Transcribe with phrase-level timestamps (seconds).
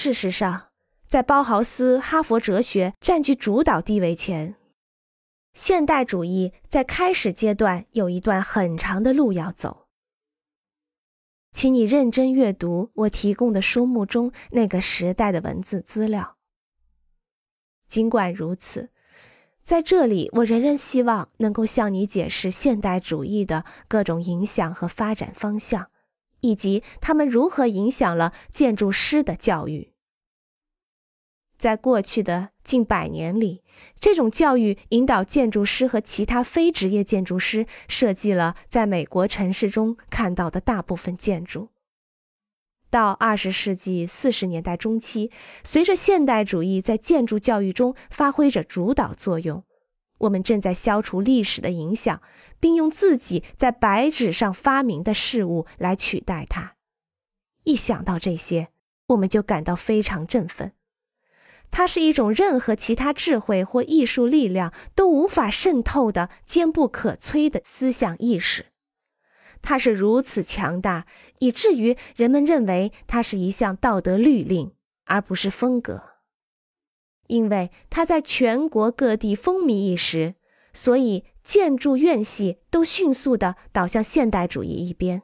[0.00, 0.68] 事实上，
[1.06, 4.54] 在包豪斯哈佛哲学占据主导地位前，
[5.52, 9.88] 现代主义在开始阶段有一段很长的路要走。
[11.50, 16.36] 请你认真阅读我提供的书目中那个时代的文字资料。
[17.88, 18.90] 尽管如此，
[19.64, 25.90] 在这里我仍然希望能够向你解释现代主义的各种影响和发展方向，
[26.40, 29.92] 以及他们如何影响了建筑师的教育。
[31.56, 33.64] 在过去的近百年里，
[33.98, 41.70] 这种教育引导建筑师和其他非职业建筑师设计了在美国城市中看到的大部分建筑。
[42.90, 45.32] 到二十世纪四十年代中期，
[45.64, 49.64] 随着现代主义在建筑教育中发挥着主导作用，
[50.18, 52.20] 我们正在消除历史的影响，
[52.60, 56.74] 并用自己在白纸上发明的事物来取代它。
[57.64, 58.68] 一想到这些，
[59.08, 60.72] 我们就感到非常振奋。
[61.70, 68.66] 它是一种任何其他智慧或艺术力量都无法渗透的坚不可摧的思想意识。
[69.60, 71.06] 它是如此强大，
[71.40, 74.72] 以至于人们认为它是一项道德律令，
[75.04, 76.17] 而不是风格。
[77.28, 80.34] 因为它在全国各地风靡一时，
[80.72, 85.22] 所以建筑院系都迅速地倒向现代主义一边。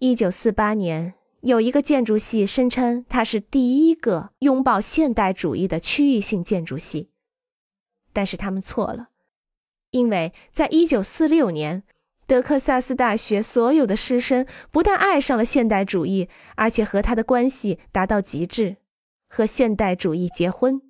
[0.00, 1.14] 一九四八年。
[1.42, 7.10] 有一个建筑系声称它是第一个拥抱现代主义的区域性建筑系，
[8.12, 9.10] 但是他们错了，
[9.90, 11.84] 因为在1946年，
[12.26, 18.78] 德克萨斯大学所有的师生不但爱上了现代主义，而且和他的关系达到极致，
[19.28, 20.85] 和现代主义结婚。